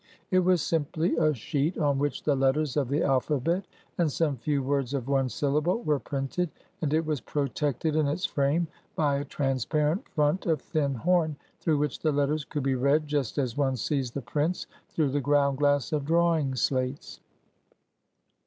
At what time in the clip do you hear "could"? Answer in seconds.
12.45-12.63